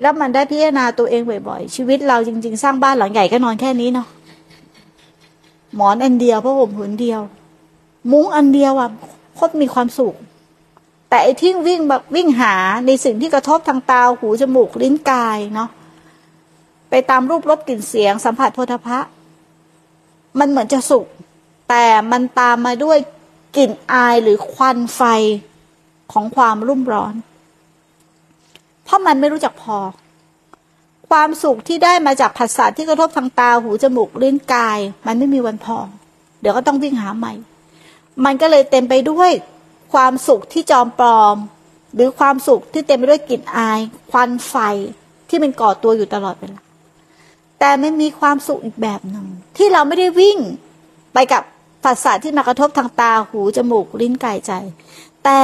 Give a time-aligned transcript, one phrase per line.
[0.00, 4.06] แล้วมันได้พิจารณาตัวเองบ่อยๆ ชีวิตเราจริง ๆ สร้างบ้านหลังใหญ่ก็นอนแค่นี้เนาะ
[5.74, 7.20] หมอนอันเดียวผ้าห่มผืนเดียว
[8.10, 8.90] มุ้งอันเดียวอะ
[9.34, 10.14] โคตรมีความสุข
[11.08, 12.54] แต่ไอ้ที่วิ่งแบบวิ่งหา
[12.86, 15.68] ในสิ่งที่กระทบทางตาหูจมูกลิ้นกายเนาะ
[16.90, 18.98] ไปตามรูปรสกลิ่นเสียงสัมผัสโพธพะ
[20.38, 21.06] มันเหมือนจะสุข
[21.68, 22.98] แต่มันตามมาด้วย
[23.56, 25.02] กลิ่นอายหรือควันไฟ
[26.12, 27.14] ของความรุ่มร้อน
[28.88, 29.78] เพราะมันไม่รู้จักพอ
[31.08, 35.78] ความสุขที่ได้มาจากผัสสะที่กระทบทางตาหูจมูกลิ้นกาย มันไม่มีวันพอ
[36.40, 37.32] เดี๋ยวก็ต้องวิ่งหาใหม่
[38.24, 39.30] มันก็เลยเต็มไปด้วย
[39.92, 41.36] ความสุขที่จอมปลอม
[41.94, 44.54] หรือความสุขที่เต็มไปด้วยกลิ่นอาย ควันไฟ
[45.28, 46.60] ที่มันก่อตัวอยู่ตลอดเวลา
[47.58, 49.26] แต่ไม่มีความสุขอีกแบบหนึ่ง
[49.56, 50.38] ที่เราไม่ได้วิ่ง
[51.14, 51.42] ไปกับ
[51.84, 54.52] ผัสสะที่มากระทบทางตาหูจมูกลิ้นกายใจ
[55.24, 55.40] แต่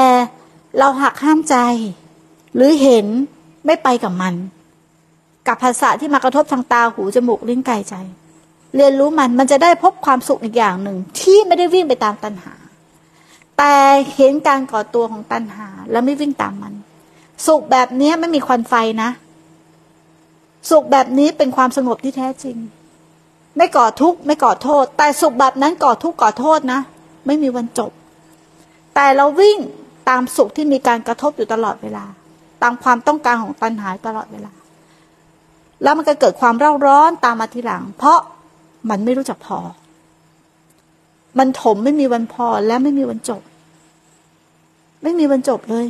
[0.78, 1.56] เราหักห้ามใจ
[2.54, 3.06] หรือเห็น
[3.66, 4.34] ไม่ไปกับมัน
[5.46, 7.94] กับภาษาที่มากระทบทางตาหูจมูกลิ้นกายใจ
[8.76, 12.54] เรียนรู้มันมันจะได้พบความสุขอีกอย่างหนึ่ง ที่ไม่ได้วิ่งไปตามตัณหา
[13.58, 13.74] แต่
[14.14, 16.74] เห็นการก่อตัวของตัณหา แล้วไม่วิ่งตามมัน
[17.46, 19.10] สุขแบบนี้ไม่มีควันไฟนะ
[20.70, 22.56] สุขแบบนี้เป็นความสงบที่แท้จริง
[23.56, 26.80] ไม่ก่อทุกข์ไม่ก่อโทษ แต่สุขแบบนั้นก่อทุกข์ก่อโทษนะ
[27.26, 27.90] ไม่มีวันจบ
[28.94, 29.58] แต่เราวิ่ง
[30.08, 32.04] ตามสุขที่มีการกระทบอยู่ตลอดเวลา
[32.64, 34.52] ตามความต้องการของตัณหาตลอดเวลา
[35.82, 38.18] แล้วมันก็เกิดความเร่าร้อนตามมาทีหลัง เพราะ
[38.90, 39.58] มันไม่รู้จักพอ
[41.38, 43.42] มันถมไม่มีวันพอและไม่มีวันจบ
[45.02, 45.86] ไม่มีวันจบเลย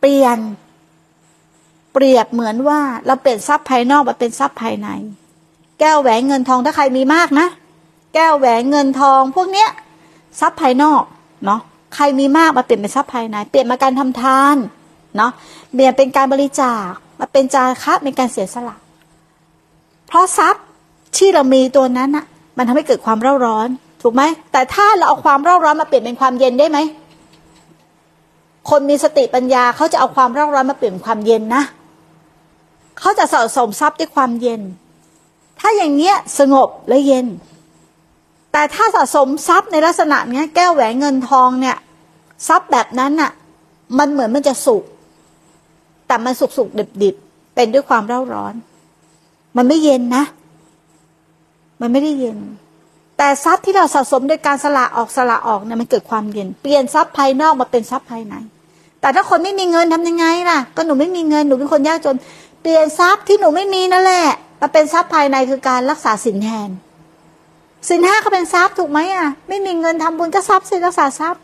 [0.00, 0.38] เปลี่ยน
[1.92, 4.88] เปรียบเหมือนว่า เราเปลี่ยนทรัพย์ภายนอกมาเป็นทรัพย์ภายใน
[5.80, 7.48] แก้วแหวนเงินทองถ้าใครมีมากนะ
[8.14, 9.68] แก้วแหวนเงินทอง พวกเนี้ย
[10.40, 11.02] ทรัพย์ภายนอก
[11.44, 11.60] เนาะ
[11.94, 14.56] ใครมีมากมาเปลี่ยนเป็นทรัพย์ภายใน เปลี่ยนมาการทำทาน
[15.16, 15.30] เนาะ
[15.74, 18.76] เปลี่ยนเป็นการบริจาคมาเป็นจาคะเป็นการเสียสละ
[20.06, 20.64] เพราะทรัพย์
[21.16, 22.24] ที่เรามีตัวนั้นอะ
[22.56, 23.68] มันทำให้เกิดความเร่าร้อน
[24.02, 26.78] ถูกไหม แต่ถ้าเราเอาความเร่าร้อนมาเปลี่ยนเป็นความเย็นได้ไหม
[28.70, 31.62] คนมีสติปัญญาเขาจะเอาความเร่าร้อนมาเปลี่ยนเป็นความเย็นนะ
[32.98, 34.60] เขาจะสะสมทรัพย์ด้วยความเย็น
[35.60, 37.26] ถ้าอย่างเงี้ยสงบและเย็น
[38.52, 41.76] แต่ถ้าสะสมทรัพย์ในลักษณะเนี้ยแก้วแหวนเงินทองเนี่ย
[42.48, 43.30] ทรัพย์แบบนั้นน่ะ
[43.98, 44.82] มันเหมือนมันจะสุก
[46.12, 47.16] แต่มันสุกสุกดิบดิบ
[47.54, 48.54] เป็นด้วยความเร่าร้อน
[49.56, 50.24] มันไม่เย็นนะ
[51.80, 52.38] มันไม่ได้เย็น
[53.18, 58.34] แต่ทรัพย์ที่เราสะสมโดยการสละออกสละออกเนี่ยมันเกิดความเย็น เปลี่ยนทรัพย์ภายนอกมาเป็นทรัพย์ภายใน
[59.00, 62.16] แต่ถ้าคนไม่มีเงินทำยังไงล่ะ ก็หนูไม่มีเงินหนูเป็นคนยากจน
[62.62, 64.26] เปลี่ยนทรัพย์ที่หนูไม่มีนั่นแหละ
[64.60, 66.70] มาเป็นทรัพย์ภายในคือการรักษาสินแทน
[67.88, 71.42] สินห้าก็เป็นทรัพย์ถูกไหมอะ ไม่มีเงินทำบุญก็ทรัพย์สิรักษาทรัพย์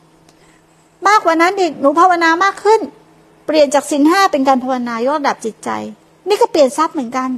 [1.09, 2.81] มากกว่านั้นอีกหนูภาวนามากขึ้น
[3.51, 5.71] เปลี่ยนจากสินห้าเป็นการภาวนายกระดับจิตใจ
[6.29, 7.31] นี่ก็เปลี่ยนทรัพย์เหมือนกัน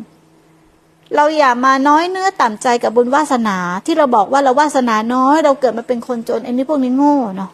[1.15, 3.57] เราอย่ามาน้อยเนื้อต่ำใจกับบุญวาสนา
[3.87, 7.51] ที่เราบอกว่าเราวาสนาน้อย เราเกิดมาเป็นคนจนไอ้นี่พวกนี้โง่เนาะ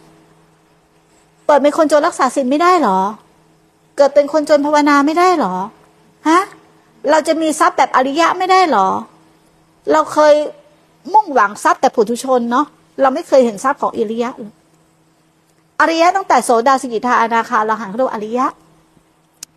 [1.47, 2.99] เปิดเป็นคนจนรักษาสินไม่ได้หรอ
[3.97, 5.55] เกิดเป็นคนจนภาวนาไม่ได้หรอ
[6.29, 6.41] ฮะ
[7.11, 8.89] เราจะมีทรัพย์แบบอริยะไม่ได้หรอ
[9.93, 10.35] เราเคย
[11.13, 12.67] มุ่งหวังทรัพย์แต่ผุถุชนเนาะ
[13.01, 14.53] เราไม่เคยเห็นทรัพย์ของอริยะเลย
[15.81, 18.47] อริยะตั้งแต่โสดาสกิทาอนาคาเราหันเขาเรียกอริยะ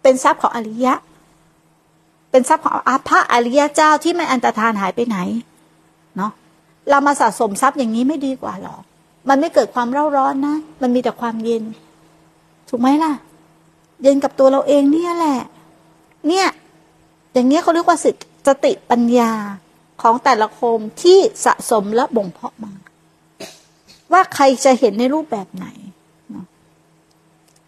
[0.01, 0.93] เป็นทรัพย์ของอริยะ
[2.31, 5.17] เป็นทรัพย์ของอาภะอริยะเจ้าที่ไม่อันตรธานหายไปไหน
[6.15, 6.31] เนาะ
[6.89, 8.75] เรามาสะสมทรัพย์อย่างนี้ไม่ดีกว่าหรอ
[9.29, 11.63] มันไม่เกิดความเร่าร้อนนะ มันมีแต่ความเย็น
[12.69, 13.13] ถูกไหมล่ะ
[14.03, 15.39] เย็นกับตัวเราเองเนี่ยแหละ
[16.27, 16.47] เนี่ย
[17.33, 17.97] อย่างเงี้ยเขาเรียกว่า
[18.47, 19.31] สติปัญญา
[20.01, 22.73] ของแต่ละคมที่สะสมและบ่งเพาะมา
[24.11, 25.65] ว่าใครจะเห็นในรูปแบบไหน